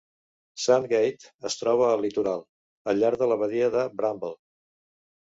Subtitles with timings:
[0.61, 2.41] Sandgate es troba al litoral,
[2.93, 4.33] al llarg de la badia de Bramble.